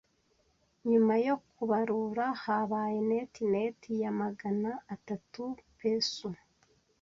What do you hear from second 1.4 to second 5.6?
kubarura, habaye net net ya magana atatu